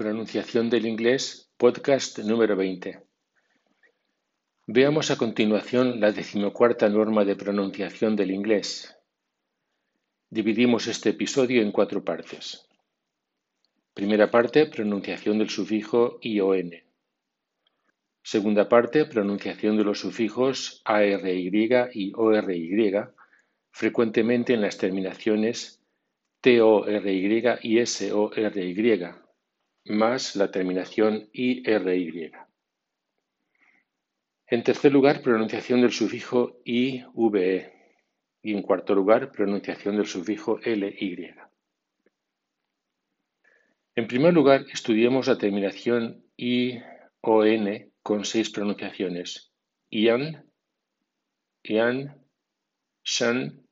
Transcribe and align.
Pronunciación 0.00 0.70
del 0.70 0.86
inglés, 0.86 1.52
podcast 1.58 2.20
número 2.20 2.56
20. 2.56 3.02
Veamos 4.66 5.10
a 5.10 5.18
continuación 5.18 6.00
la 6.00 6.10
decimocuarta 6.10 6.88
norma 6.88 7.26
de 7.26 7.36
pronunciación 7.36 8.16
del 8.16 8.30
inglés. 8.30 8.96
Dividimos 10.30 10.86
este 10.86 11.10
episodio 11.10 11.60
en 11.60 11.70
cuatro 11.70 12.02
partes. 12.02 12.66
Primera 13.92 14.30
parte, 14.30 14.64
pronunciación 14.64 15.36
del 15.36 15.50
sufijo 15.50 16.18
ION. 16.22 16.70
Segunda 18.22 18.70
parte, 18.70 19.04
pronunciación 19.04 19.76
de 19.76 19.84
los 19.84 20.00
sufijos 20.00 20.80
ARY 20.86 21.50
y 21.92 22.12
ORY, 22.16 22.90
frecuentemente 23.70 24.54
en 24.54 24.62
las 24.62 24.78
terminaciones 24.78 25.82
TORY 26.40 27.58
y 27.64 27.84
SORY, 27.84 29.12
más 29.84 30.36
la 30.36 30.50
terminación 30.50 31.28
IRY. 31.32 32.32
En 34.46 34.64
tercer 34.64 34.92
lugar, 34.92 35.22
pronunciación 35.22 35.80
del 35.80 35.92
sufijo 35.92 36.60
IVE. 36.64 37.76
Y 38.42 38.54
en 38.54 38.62
cuarto 38.62 38.94
lugar, 38.94 39.30
pronunciación 39.30 39.96
del 39.96 40.06
sufijo 40.06 40.58
LY. 40.64 41.34
En 43.94 44.06
primer 44.06 44.32
lugar, 44.32 44.64
estudiemos 44.72 45.26
la 45.26 45.36
terminación 45.36 46.24
ION 46.36 47.92
con 48.02 48.24
seis 48.24 48.50
pronunciaciones: 48.50 49.52
ian, 49.90 50.50
ian, 51.62 52.24
shan, 53.04 53.66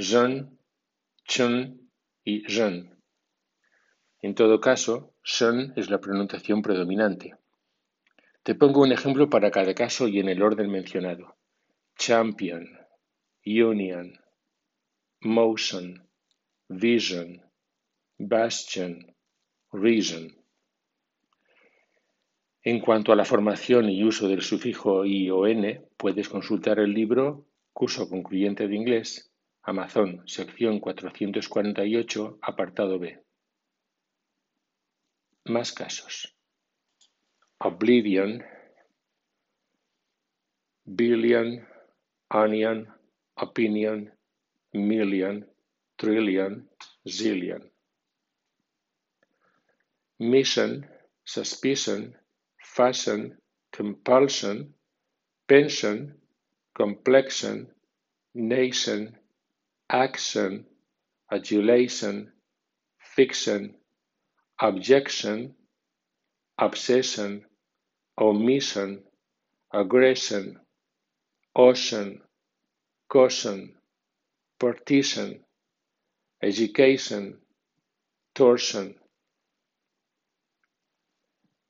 zhan, 0.00 0.58
chun 1.24 1.90
y 2.24 2.44
zhen. 2.48 2.96
En 4.22 4.34
todo 4.34 4.58
caso, 4.58 5.11
shen 5.22 5.72
es 5.76 5.90
la 5.90 6.00
pronunciación 6.00 6.62
predominante. 6.62 7.34
Te 8.42 8.54
pongo 8.54 8.82
un 8.82 8.92
ejemplo 8.92 9.30
para 9.30 9.50
cada 9.50 9.74
caso 9.74 10.08
y 10.08 10.18
en 10.18 10.28
el 10.28 10.42
orden 10.42 10.70
mencionado. 10.70 11.36
Champion, 11.96 12.68
union, 13.46 14.18
motion, 15.20 16.08
vision, 16.68 17.42
bastion, 18.18 19.14
reason. 19.72 20.36
En 22.64 22.80
cuanto 22.80 23.12
a 23.12 23.16
la 23.16 23.24
formación 23.24 23.90
y 23.90 24.04
uso 24.04 24.28
del 24.28 24.42
sufijo 24.42 25.04
i 25.04 25.30
o 25.30 25.46
n, 25.46 25.86
puedes 25.96 26.28
consultar 26.28 26.78
el 26.78 26.92
libro 26.92 27.46
Curso 27.72 28.08
concluyente 28.08 28.68
de 28.68 28.76
inglés, 28.76 29.32
Amazon, 29.62 30.22
sección 30.26 30.78
448, 30.78 32.38
apartado 32.42 32.98
B. 32.98 33.22
más 35.44 35.72
casos. 35.72 36.34
Oblivion, 37.58 38.42
billion, 40.84 41.66
onion, 42.30 42.88
opinion, 43.36 44.12
million, 44.72 45.46
trillion, 45.96 46.68
zillion. 47.06 47.70
Mission, 50.18 50.86
suspicion, 51.24 52.16
fashion, 52.58 53.38
compulsion, 53.72 54.74
pension, 55.48 56.16
complexion, 56.74 57.72
nation, 58.34 59.18
action, 59.90 60.66
adulation, 61.30 62.32
fiction, 62.98 63.76
objection, 64.62 65.52
obsession, 66.56 67.44
omission, 68.16 69.02
aggression, 69.74 70.56
ocean, 71.56 72.22
caution, 73.08 73.74
partition, 74.60 75.40
education, 76.40 77.38
torsion. 78.36 78.94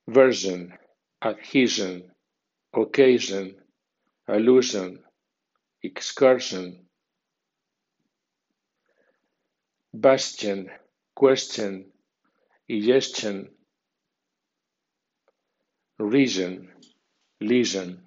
Version, 0.07 0.71
adhesion, 1.23 2.03
occasion, 2.75 3.55
allusion, 4.27 4.99
excursion. 5.81 6.85
Bastion, 9.95 10.69
question, 11.15 11.92
ingestion, 12.73 13.55
reason, 15.99 16.73
lesion. 17.39 18.03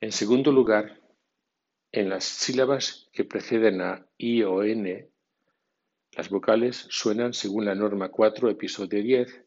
En 0.00 0.12
segundo 0.12 0.50
lugar, 0.50 0.98
en 1.92 2.08
las 2.08 2.24
sílabas 2.24 3.10
que 3.12 3.24
preceden 3.24 3.82
a 3.82 4.08
i 4.16 4.42
o 4.44 4.62
n, 4.62 5.10
las 6.12 6.30
vocales 6.30 6.86
suenan 6.88 7.34
según 7.34 7.66
la 7.66 7.74
norma 7.74 8.10
4, 8.10 8.48
episodio 8.48 9.02
10, 9.02 9.44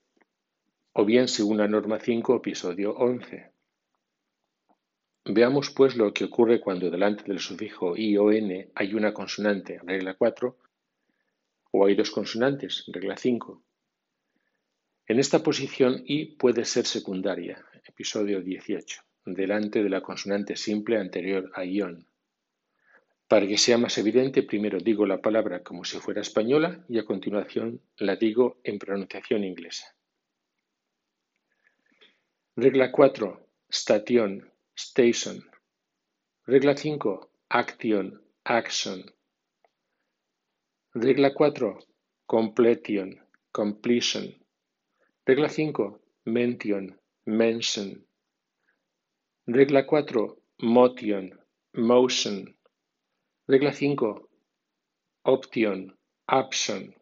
o 0.93 1.05
bien 1.05 1.27
según 1.27 1.57
la 1.57 1.67
norma 1.67 1.99
5, 1.99 2.35
episodio 2.35 2.95
11. 2.97 3.51
Veamos 5.25 5.71
pues 5.71 5.95
lo 5.95 6.13
que 6.13 6.25
ocurre 6.25 6.61
cuando 6.61 6.91
delante 6.91 7.23
del 7.23 7.39
sufijo 7.39 7.97
i 7.97 8.15
o 8.17 8.31
n 8.31 8.71
hay 8.75 8.93
una 8.93 9.11
consonante, 9.11 9.79
regla 9.83 10.13
4, 10.13 10.68
o 11.71 11.85
hay 11.85 11.95
dos 11.95 12.11
consonantes, 12.11 12.85
regla 12.87 13.17
5. 13.17 13.63
En 15.07 15.19
esta 15.19 15.41
posición 15.41 16.03
i 16.05 16.37
puede 16.37 16.65
ser 16.65 16.85
secundaria, 16.85 17.65
episodio 17.85 18.41
18, 18.41 19.01
delante 19.25 19.83
de 19.83 19.89
la 19.89 20.01
consonante 20.01 20.55
simple 20.55 20.97
anterior 20.97 21.51
a 21.55 21.65
ion. 21.65 22.07
Para 23.27 23.47
que 23.47 23.57
sea 23.57 23.77
más 23.77 23.97
evidente, 23.97 24.43
primero 24.43 24.79
digo 24.79 25.05
la 25.05 25.21
palabra 25.21 25.61
como 25.63 25.83
si 25.83 25.97
fuera 25.99 26.21
española 26.21 26.83
y 26.89 26.97
a 26.97 27.05
continuación 27.05 27.81
la 27.97 28.15
digo 28.15 28.59
en 28.63 28.79
pronunciación 28.79 29.43
inglesa. 29.43 29.95
Regla 32.55 32.91
4. 32.91 33.47
Station, 33.69 34.51
station. 34.75 35.49
Regla 36.45 36.75
5. 36.75 37.31
Action, 37.49 38.21
action. 38.43 39.05
Regla 41.01 41.31
4. 41.31 41.79
Completion, 42.27 43.17
completion. 43.53 44.35
Regla 45.25 45.47
5. 45.47 45.97
Mention, 46.25 46.93
mention. 47.25 48.05
Regla 49.47 49.85
4. 49.85 50.35
Motion, 50.61 51.31
motion. 51.75 52.53
Regla 53.47 53.71
5. 53.71 54.27
Option, 55.23 55.89
option. 56.27 56.93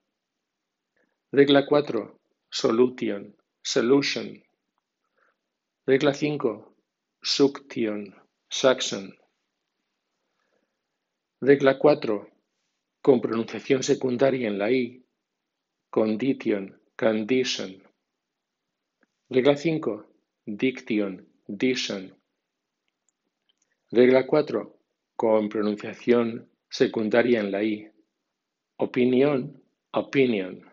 Regla 1.33 1.65
4. 1.67 2.13
Solution, 2.51 3.33
solution. 3.63 4.43
Regla 5.87 6.13
5. 6.13 6.65
Suction, 7.23 8.13
suction. 8.47 9.11
Regla 11.41 11.79
4. 11.79 12.36
Con 13.07 13.21
pronunciación 13.21 13.83
secundaria 13.83 14.49
en 14.49 14.57
la 14.57 14.69
I. 14.69 15.01
Condition, 15.89 16.77
condition. 16.97 17.81
Regla 19.29 19.55
5. 19.55 20.05
Diction, 20.45 21.25
diction. 21.47 22.13
Regla 23.91 24.27
4 24.27 24.77
con 25.15 25.47
pronunciación 25.47 26.51
secundaria 26.69 27.39
en 27.39 27.49
la 27.49 27.63
I. 27.63 27.89
Opinión, 28.75 29.63
opinion. 29.91 30.69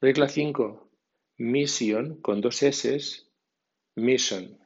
Regla 0.00 0.28
5. 0.30 0.90
Mission 1.36 2.22
con 2.22 2.40
dos 2.40 2.62
S, 2.62 3.26
mission. 3.96 4.58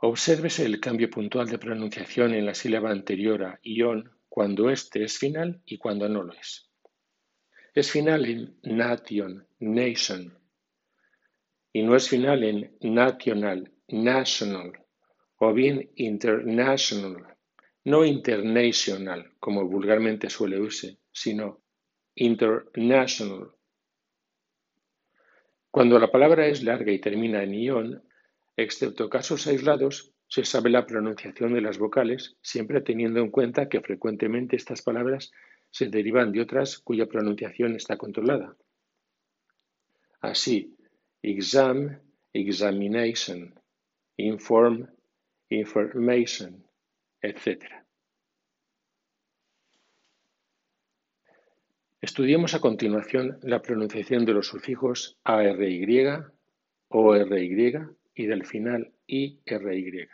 Obsérvese 0.00 0.64
el 0.64 0.78
cambio 0.78 1.10
puntual 1.10 1.48
de 1.48 1.58
pronunciación 1.58 2.32
en 2.32 2.46
la 2.46 2.54
sílaba 2.54 2.90
anterior 2.92 3.42
a 3.42 3.58
ion 3.62 4.08
cuando 4.28 4.70
éste 4.70 5.02
es 5.02 5.18
final 5.18 5.60
y 5.64 5.76
cuando 5.76 6.08
no 6.08 6.22
lo 6.22 6.34
es. 6.34 6.70
Es 7.74 7.90
final 7.90 8.24
en 8.24 8.56
nation, 8.62 9.44
nation, 9.58 10.38
y 11.72 11.82
no 11.82 11.96
es 11.96 12.08
final 12.08 12.44
en 12.44 12.76
national, 12.80 13.72
national 13.88 14.72
o 15.38 15.52
bien 15.52 15.90
international, 15.96 17.36
no 17.84 18.04
international, 18.04 19.32
como 19.40 19.64
vulgarmente 19.64 20.30
suele 20.30 20.60
usarse, 20.60 21.00
sino 21.10 21.60
international. 22.14 23.50
Cuando 25.72 25.98
la 25.98 26.10
palabra 26.10 26.46
es 26.46 26.62
larga 26.62 26.92
y 26.92 27.00
termina 27.00 27.42
en 27.42 27.54
ion, 27.54 28.07
excepto 28.58 29.08
casos 29.08 29.46
aislados, 29.46 30.12
se 30.26 30.44
sabe 30.44 30.68
la 30.68 30.84
pronunciación 30.84 31.54
de 31.54 31.60
las 31.60 31.78
vocales, 31.78 32.36
siempre 32.42 32.80
teniendo 32.80 33.20
en 33.20 33.30
cuenta 33.30 33.68
que 33.68 33.80
frecuentemente 33.80 34.56
estas 34.56 34.82
palabras 34.82 35.30
se 35.70 35.86
derivan 35.86 36.32
de 36.32 36.40
otras 36.40 36.78
cuya 36.78 37.06
pronunciación 37.06 37.76
está 37.76 37.96
controlada. 37.96 38.56
Así, 40.20 40.76
exam, 41.22 42.00
examination, 42.32 43.54
inform, 44.16 44.88
information, 45.50 46.66
etc. 47.22 47.64
Estudiemos 52.00 52.54
a 52.54 52.60
continuación 52.60 53.38
la 53.42 53.62
pronunciación 53.62 54.24
de 54.24 54.32
los 54.32 54.48
sufijos 54.48 55.16
ARY, 55.22 56.08
ORY 56.88 57.97
y 58.18 58.26
del 58.26 58.44
final 58.44 58.92
IRY. 59.06 60.08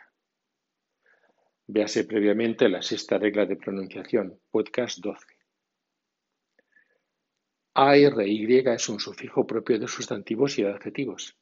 Véase 1.67 2.03
previamente 2.03 2.69
la 2.69 2.83
sexta 2.83 3.17
regla 3.17 3.47
de 3.47 3.55
pronunciación, 3.55 4.39
podcast 4.51 4.99
12. 4.99 5.25
ARY 7.73 8.63
es 8.67 8.89
un 8.89 8.99
sufijo 8.99 9.47
propio 9.47 9.79
de 9.79 9.87
sustantivos 9.87 10.59
y 10.59 10.65
adjetivos. 10.65 11.35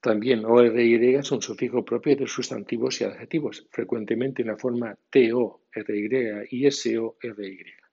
También 0.00 0.46
ORY 0.46 1.16
es 1.16 1.30
un 1.30 1.42
sufijo 1.42 1.84
propio 1.84 2.16
de 2.16 2.26
sustantivos 2.26 3.00
y 3.02 3.04
adjetivos, 3.04 3.66
frecuentemente 3.70 4.40
en 4.40 4.48
la 4.48 4.56
forma 4.56 4.96
TO-RY 5.10 6.48
y 6.50 6.70
SO-RY. 6.70 7.87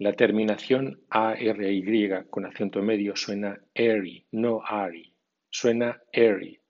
La 0.00 0.12
terminación 0.12 1.02
ARY 1.10 2.08
con 2.30 2.46
acento 2.46 2.80
medio 2.82 3.16
suena 3.16 3.58
airy, 3.74 4.24
no 4.30 4.62
ari. 4.64 5.12
Suena 5.50 6.00
airy. 6.12 6.60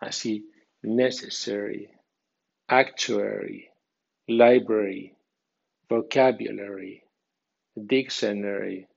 Así, 0.00 0.48
necessary, 0.82 1.90
actuary, 2.66 3.68
library, 4.26 5.14
vocabulary, 5.86 7.02
dictionary, 7.76 8.88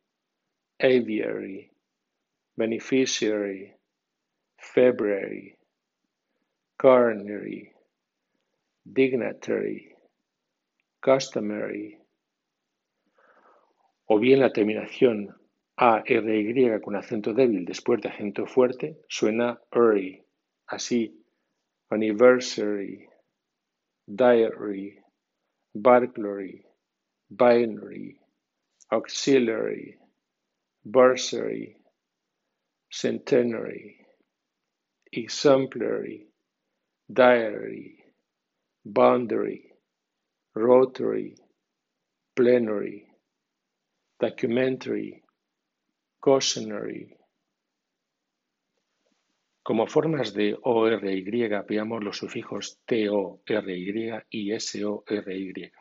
aviary, 0.79 1.71
beneficiary, 2.55 3.75
February, 4.57 5.57
coronary, 6.77 7.73
dignitary, 8.85 9.95
customary, 11.01 12.00
o 14.13 14.19
bien 14.19 14.41
la 14.41 14.51
terminación 14.51 15.33
ARY 15.77 16.81
con 16.83 16.97
acento 16.97 17.33
débil 17.33 17.63
después 17.63 18.01
de 18.01 18.09
acento 18.09 18.45
fuerte 18.45 18.99
suena 19.07 19.57
early, 19.71 20.21
así 20.67 21.23
anniversary, 21.89 23.07
diary, 24.05 24.99
burglary, 25.73 26.65
binary, 27.29 28.19
auxiliary, 28.89 29.97
bursary, 30.83 31.77
centenary, 32.89 34.05
exemplary, 35.09 36.27
diary, 37.07 38.03
boundary, 38.83 39.71
rotary, 40.53 41.33
plenary, 42.35 43.10
documentary, 44.21 45.23
cautionary. 46.21 47.17
Como 49.63 49.87
formas 49.87 50.31
de 50.35 50.55
ORY 50.61 51.23
veamos 51.67 52.03
los 52.03 52.17
sufijos 52.17 52.79
TORY 52.85 54.11
y 54.29 54.59
SORY. 54.59 55.71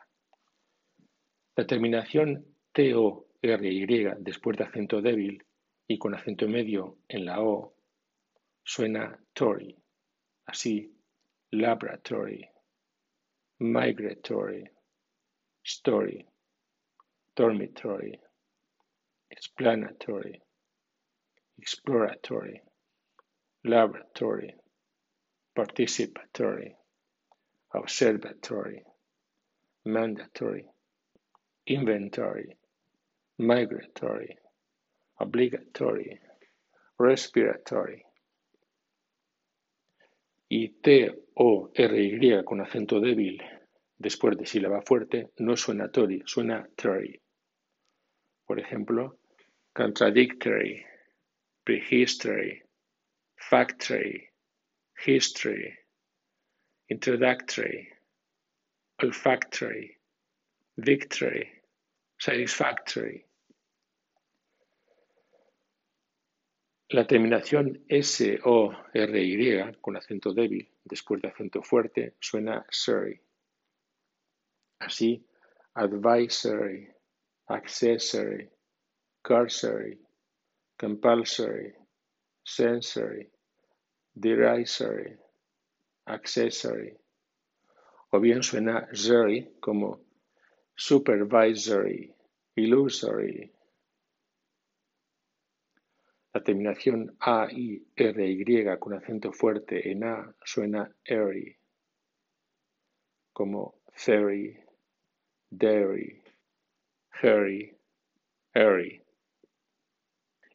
La 1.55 1.67
terminación 1.67 2.43
TORY 2.71 4.15
después 4.21 4.57
de 4.57 4.63
acento 4.63 5.03
débil 5.03 5.45
y 5.87 5.99
con 5.99 6.15
acento 6.15 6.47
medio 6.47 6.97
en 7.07 7.25
la 7.25 7.43
O 7.43 7.75
suena 8.63 9.19
Tory, 9.33 9.77
así 10.47 10.91
laboratory, 11.51 12.49
migratory, 13.59 14.67
story, 15.63 16.25
dormitory 17.35 18.19
explanatory, 19.41 20.39
exploratory, 21.57 22.61
laboratory, 23.63 24.53
participatory, 25.57 26.75
observatory, 27.73 28.83
mandatory, 29.85 30.63
inventory, 31.65 32.55
migratory, 33.39 34.37
obligatory, 35.19 36.19
respiratory. 36.99 38.05
Y 40.49 40.67
T 40.83 41.09
o 41.33 41.71
R 41.73 41.99
Y 41.99 42.43
con 42.43 42.61
acento 42.61 42.99
débil 42.99 43.41
después 43.97 44.37
de 44.37 44.45
sílaba 44.45 44.83
fuerte 44.83 45.31
no 45.39 45.57
suena 45.57 45.89
tori, 45.89 46.21
suena 46.25 46.69
tory. 46.75 47.19
Por 48.45 48.59
ejemplo, 48.59 49.17
contradictory, 49.73 50.85
prehistory, 51.65 52.63
factory, 53.37 54.29
history, 54.97 55.77
introductory, 56.89 57.87
olfactory, 59.01 59.97
victory, 60.77 61.49
satisfactory. 62.19 63.25
La 66.89 67.07
terminación 67.07 67.85
S-O-R-Y 67.87 69.77
con 69.79 69.95
acento 69.95 70.33
débil 70.33 70.67
después 70.83 71.21
de 71.21 71.29
acento 71.29 71.63
fuerte 71.63 72.15
suena 72.19 72.65
Surrey. 72.69 73.17
Así, 74.79 75.25
advisory, 75.75 76.89
accessory, 77.47 78.49
cursory, 79.23 79.97
compulsory, 80.77 81.73
sensory, 82.43 83.29
derisory, 84.19 85.15
accessory, 86.07 86.97
o 88.11 88.19
bien 88.19 88.43
suena 88.43 88.87
jury 88.93 89.53
como 89.61 90.01
supervisory, 90.75 92.13
illusory. 92.55 93.51
La 96.33 96.41
terminación 96.41 97.15
A, 97.19 97.47
I, 97.51 97.85
R, 97.95 98.31
Y 98.31 98.79
con 98.79 98.93
acento 98.93 99.31
fuerte 99.33 99.91
en 99.91 100.03
A 100.03 100.33
suena 100.43 100.89
airy, 101.05 101.57
como 103.33 103.75
ferry, 103.93 104.57
dairy, 105.51 106.23
hurry, 107.21 107.75
airy. 108.55 109.01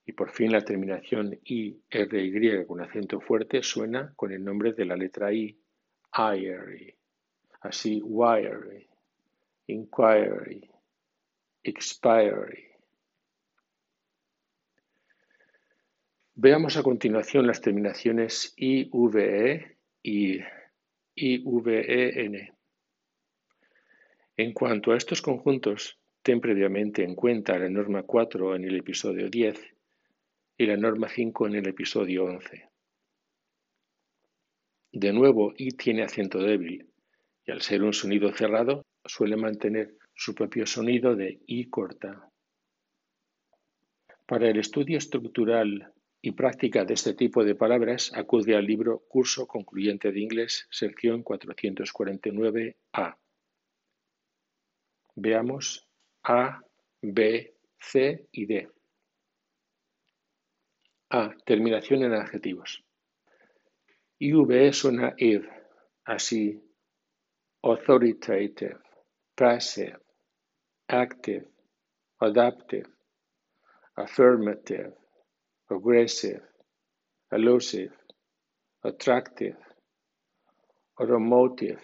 Y 0.09 0.13
por 0.13 0.31
fin 0.31 0.53
la 0.53 0.61
terminación 0.61 1.37
I, 1.45 1.77
R, 1.91 2.25
Y 2.25 2.65
con 2.65 2.81
acento 2.81 3.21
fuerte 3.21 3.61
suena 3.61 4.13
con 4.15 4.31
el 4.31 4.45
nombre 4.45 4.73
de 4.73 4.85
la 4.85 4.95
letra 4.95 5.33
I, 5.33 5.59
IRY. 6.17 6.95
Así, 7.63 8.01
wiry, 8.01 8.87
inquiry, 9.67 10.71
expiry. 11.65 12.67
Veamos 16.37 16.77
a 16.77 16.85
continuación 16.85 17.49
las 17.49 17.61
terminaciones 17.61 18.55
IVE 18.57 19.77
y 20.05 20.41
IVEN. 21.17 22.55
En 24.37 24.53
cuanto 24.53 24.93
a 24.93 24.97
estos 24.97 25.21
conjuntos, 25.21 25.99
ten 26.23 26.41
previamente 26.41 27.03
en 27.03 27.17
cuenta 27.17 27.59
la 27.59 27.69
norma 27.69 28.05
4 28.05 28.55
en 28.55 28.65
el 28.67 28.77
episodio 28.77 29.29
10 29.29 29.76
y 30.59 30.67
la 30.67 30.77
norma 30.77 31.09
5 31.09 31.47
en 31.49 31.55
el 31.57 31.69
episodio 31.69 32.25
11. 32.25 32.71
De 34.93 35.13
nuevo, 35.13 35.53
I 35.57 35.73
tiene 35.73 36.03
acento 36.03 36.39
débil 36.39 36.89
y 37.45 37.51
al 37.51 37.61
ser 37.61 37.83
un 37.83 37.93
sonido 37.93 38.33
cerrado 38.33 38.87
suele 39.05 39.37
mantener 39.37 39.97
su 40.15 40.35
propio 40.35 40.67
sonido 40.67 41.15
de 41.15 41.41
I 41.47 41.69
corta. 41.69 42.31
Para 44.25 44.49
el 44.49 44.59
estudio 44.59 44.97
estructural 44.99 45.93
y 46.23 46.33
práctica 46.33 46.85
de 46.85 46.95
este 46.95 47.15
tipo 47.15 47.45
de 47.45 47.55
palabras, 47.55 48.11
acude 48.15 48.57
al 48.57 48.65
libro 48.65 49.05
Curso 49.09 49.47
Concluyente 49.47 50.11
de 50.11 50.21
Inglés, 50.21 50.67
sección 50.71 51.23
449A. 51.23 53.17
Veamos 55.15 55.87
A, 56.25 56.63
B, 57.03 57.55
C 57.79 58.27
y 58.33 58.47
D. 58.47 58.76
A. 61.11 61.31
Terminación 61.45 62.03
en 62.03 62.15
adjetivos. 62.15 62.85
IVE 64.19 64.73
suena 64.73 65.15
IV, 65.17 65.49
así 66.05 66.61
authoritative, 67.63 68.79
passive, 69.35 69.99
active, 70.89 71.49
adaptive, 72.21 72.89
affirmative, 73.97 74.95
aggressive, 75.69 76.43
elusive, 77.31 77.93
attractive, 78.83 79.57
automotive, 80.99 81.81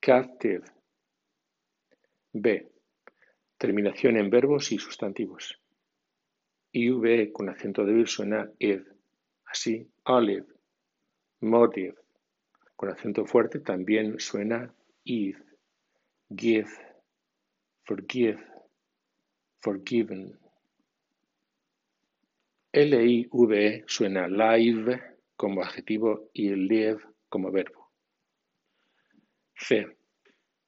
captive. 0.00 0.64
B. 2.32 2.72
Terminación 3.58 4.16
en 4.16 4.30
verbos 4.30 4.72
y 4.72 4.78
sustantivos. 4.78 5.61
IV 6.72 7.32
con 7.32 7.48
acento 7.48 7.84
débil 7.84 8.06
suena 8.06 8.50
id, 8.58 8.82
así 9.46 9.86
olive, 10.04 10.46
motive. 11.40 11.94
Con 12.76 12.90
acento 12.90 13.26
fuerte 13.26 13.60
también 13.60 14.18
suena 14.18 14.74
id, 15.04 15.36
give, 16.30 16.70
forgive, 17.84 18.44
forgiven. 19.60 20.38
L-I-V-E 22.72 23.84
suena 23.86 24.28
live 24.28 25.00
como 25.36 25.62
adjetivo 25.62 26.30
y 26.32 26.54
live 26.54 27.00
como 27.28 27.52
verbo. 27.52 27.90
C. 29.54 29.86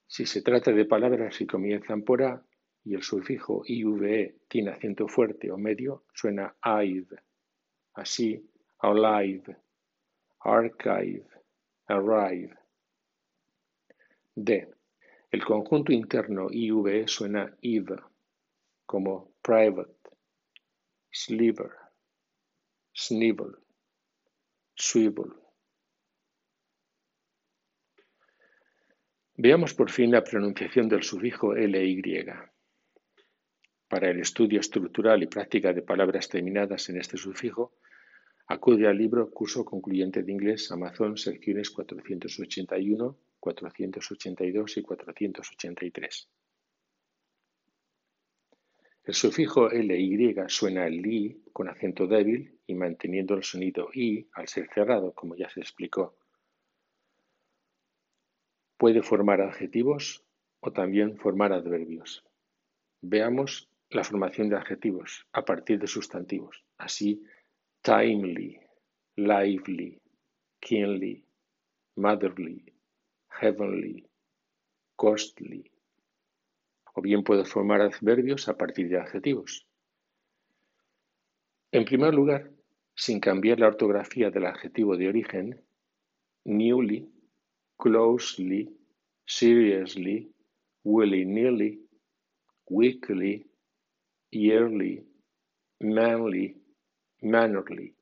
Si 0.06 0.26
se 0.26 0.42
trata 0.42 0.70
de 0.70 0.84
palabras 0.84 1.38
que 1.38 1.46
comienzan 1.46 2.02
por 2.02 2.22
A, 2.22 2.44
y 2.84 2.94
el 2.94 3.02
sufijo 3.02 3.62
IVE 3.66 4.36
tiene 4.48 4.70
acento 4.70 5.08
fuerte 5.08 5.50
o 5.50 5.56
medio, 5.56 6.04
suena 6.12 6.54
AIVE. 6.60 7.18
Así, 7.94 8.50
alive, 8.78 9.56
archive, 10.40 11.26
arrive. 11.86 12.58
D. 14.34 14.68
El 15.30 15.44
conjunto 15.44 15.92
interno 15.92 16.48
IVE 16.50 17.08
suena 17.08 17.56
IV, 17.62 18.02
como 18.84 19.32
private, 19.42 20.10
sliver, 21.10 21.72
snivel, 22.92 23.56
swivel. 24.74 25.32
Veamos 29.36 29.74
por 29.74 29.90
fin 29.90 30.12
la 30.12 30.22
pronunciación 30.22 30.88
del 30.88 31.02
sufijo 31.02 31.54
LY. 31.54 32.53
Para 33.94 34.10
el 34.10 34.18
estudio 34.18 34.58
estructural 34.58 35.22
y 35.22 35.28
práctica 35.28 35.72
de 35.72 35.80
palabras 35.80 36.28
terminadas 36.28 36.88
en 36.88 36.96
este 36.96 37.16
sufijo, 37.16 37.76
acude 38.48 38.88
al 38.88 38.98
libro 38.98 39.30
Curso 39.30 39.64
Concluyente 39.64 40.24
de 40.24 40.32
Inglés 40.32 40.72
Amazon 40.72 41.16
secciones 41.16 41.70
481, 41.70 43.16
482 43.38 44.76
y 44.78 44.82
483. 44.82 46.28
El 49.04 49.14
sufijo 49.14 49.68
ly 49.68 50.34
suena 50.48 50.88
li 50.88 51.44
con 51.52 51.68
acento 51.68 52.08
débil 52.08 52.58
y 52.66 52.74
manteniendo 52.74 53.34
el 53.34 53.44
sonido 53.44 53.90
i 53.94 54.26
al 54.32 54.48
ser 54.48 54.68
cerrado, 54.74 55.12
como 55.14 55.36
ya 55.36 55.48
se 55.50 55.60
explicó. 55.60 56.16
Puede 58.76 59.02
formar 59.02 59.40
adjetivos 59.40 60.24
o 60.58 60.72
también 60.72 61.16
formar 61.16 61.52
adverbios. 61.52 62.24
Veamos 63.00 63.68
la 63.94 64.04
formación 64.04 64.48
de 64.48 64.56
adjetivos 64.56 65.26
a 65.32 65.44
partir 65.44 65.78
de 65.78 65.86
sustantivos, 65.86 66.64
así 66.78 67.22
timely, 67.82 68.58
lively, 69.16 70.00
keenly, 70.60 71.24
motherly, 71.96 72.64
heavenly, 73.40 74.04
costly. 74.96 75.70
O 76.94 77.02
bien 77.02 77.22
puedo 77.22 77.44
formar 77.44 77.80
adverbios 77.80 78.48
a 78.48 78.56
partir 78.56 78.88
de 78.88 78.98
adjetivos. 78.98 79.66
En 81.70 81.84
primer 81.84 82.14
lugar, 82.14 82.50
sin 82.96 83.20
cambiar 83.20 83.60
la 83.60 83.68
ortografía 83.68 84.30
del 84.30 84.46
adjetivo 84.46 84.96
de 84.96 85.08
origen, 85.08 85.64
newly, 86.44 87.08
closely, 87.76 88.76
seriously, 89.24 90.32
willy-nilly, 90.84 91.80
weekly, 92.66 93.46
yearly, 94.34 95.06
manly, 95.80 96.56
mannerly. 97.22 97.94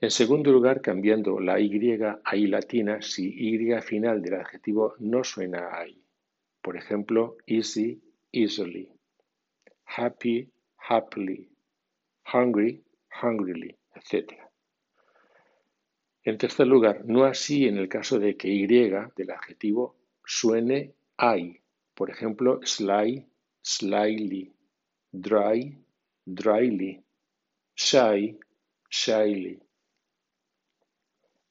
En 0.00 0.10
segundo 0.10 0.52
lugar, 0.52 0.82
cambiando 0.82 1.40
la 1.40 1.58
Y 1.58 2.02
a 2.02 2.36
I 2.36 2.46
latina 2.46 3.00
si 3.00 3.32
Y 3.36 3.80
final 3.80 4.20
del 4.20 4.34
adjetivo 4.34 4.94
no 4.98 5.24
suena 5.24 5.70
a 5.72 5.88
I. 5.88 6.04
Por 6.60 6.76
ejemplo, 6.76 7.36
easy, 7.46 8.02
easily, 8.32 8.92
happy, 9.86 10.50
happily, 10.76 11.48
hungry, 12.32 12.84
hungrily, 13.22 13.74
etc. 13.94 14.34
En 16.22 16.38
tercer 16.38 16.66
lugar, 16.66 17.04
no 17.06 17.24
así 17.24 17.66
en 17.66 17.78
el 17.78 17.88
caso 17.88 18.18
de 18.18 18.36
que 18.36 18.48
Y 18.48 18.66
del 18.66 19.30
adjetivo 19.30 19.96
suene 20.24 20.94
I. 21.18 21.60
Por 21.94 22.10
ejemplo, 22.10 22.60
sly, 22.62 23.26
slyly, 23.62 24.53
dry, 25.20 25.78
dryly, 26.26 27.00
shy, 27.76 28.36
shyly. 28.88 29.62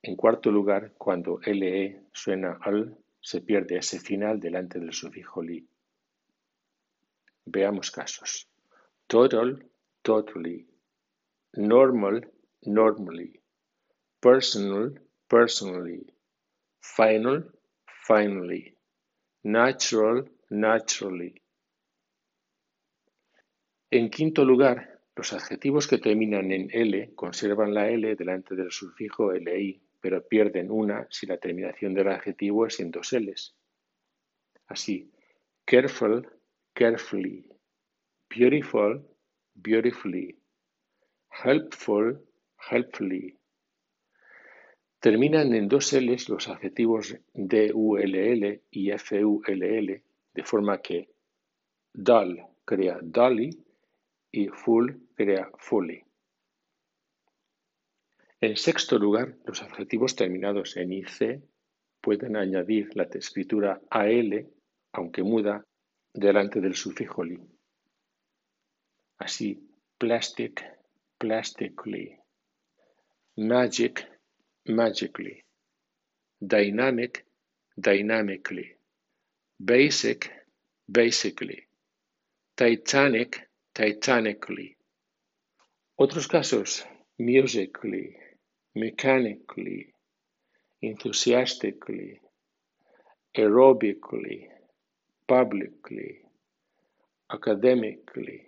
En 0.01 0.17
cuarto 0.17 0.51
lugar, 0.51 0.93
cuando 0.97 1.39
LE 1.45 2.07
suena 2.11 2.57
al, 2.61 2.97
se 3.21 3.39
pierde 3.39 3.77
ese 3.77 3.99
final 3.99 4.37
delante 4.37 4.79
del 4.79 4.91
sufijo 4.91 5.41
li. 5.41 5.65
Veamos 7.45 7.89
casos. 7.89 8.49
Total, 9.07 9.65
totally. 10.01 10.67
Normal, 11.53 12.29
normally. 12.63 13.39
Personal, 14.19 14.99
personally. 15.29 16.05
Final, 16.81 17.49
finally. 17.85 18.75
Natural, 19.43 20.29
naturally. 20.49 21.42
En 23.95 24.09
quinto 24.09 24.43
lugar, 24.43 25.01
los 25.15 25.33
adjetivos 25.33 25.87
que 25.87 25.99
terminan 25.99 26.51
en 26.51 26.67
L 26.71 27.13
conservan 27.13 27.75
la 27.75 27.91
L 27.91 28.15
delante 28.15 28.55
del 28.55 28.71
sufijo 28.71 29.31
LI, 29.31 29.83
pero 30.01 30.27
pierden 30.27 30.71
una 30.71 31.05
si 31.11 31.27
la 31.27 31.37
terminación 31.37 31.93
del 31.93 32.07
adjetivo 32.07 32.65
es 32.65 32.79
en 32.79 32.89
dos 32.89 33.13
Ls. 33.13 33.55
Así, 34.65 35.11
careful, 35.63 36.27
carefully, 36.73 37.47
beautiful, 38.35 39.07
beautifully, 39.53 40.39
helpful, 41.43 42.19
helpfully. 42.71 43.37
Terminan 45.01 45.53
en 45.53 45.67
dos 45.67 45.93
Ls 45.93 46.29
los 46.29 46.49
adjetivos 46.49 47.15
DULL 47.35 48.63
y 48.71 48.91
FULL, 48.97 50.03
de 50.33 50.43
forma 50.43 50.81
que 50.81 51.09
dull 51.93 52.43
crea 52.65 52.97
dolly 52.99 53.62
y 54.33 54.47
full 54.47 54.91
crea 55.15 55.49
fully. 55.57 56.03
En 58.41 58.57
sexto 58.57 58.97
lugar, 58.97 59.37
los 59.45 59.61
adjetivos 59.61 60.15
terminados 60.15 60.75
en 60.75 60.91
IC 60.91 61.41
pueden 62.01 62.35
añadir 62.35 62.89
la 62.95 63.03
escritura 63.03 63.79
AL, 63.89 64.49
aunque 64.91 65.23
muda, 65.23 65.63
delante 66.13 66.59
del 66.59 66.75
sufijo 66.75 67.23
li. 67.23 67.39
Así, 69.19 69.65
plastic, 69.97 70.61
plastically, 71.17 72.19
magic, 73.37 74.05
magically, 74.65 75.43
dynamic, 76.39 77.25
dynamically, 77.77 78.75
basic, 79.59 80.29
basically, 80.87 81.67
titanic, 82.55 83.49
titanically. 83.73 84.77
Otros 85.99 86.27
casos, 86.27 86.83
musically, 87.19 88.15
mechanically, 88.75 89.93
enthusiastically, 90.81 92.19
aerobically, 93.37 94.47
publicly, 95.27 96.21
academically, 97.31 98.47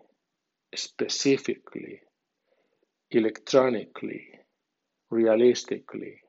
specifically, 0.75 2.01
electronically, 3.11 4.27
realistically, 5.09 6.21